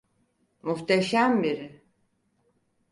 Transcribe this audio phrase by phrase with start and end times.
[0.63, 1.81] Muhteşem biri.